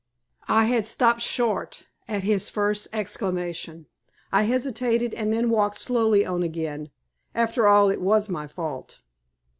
[0.47, 3.85] I had stopped short at his first exclamation.
[4.31, 6.89] I hesitated and then walked slowly on again.
[7.35, 9.01] After all it was my fault.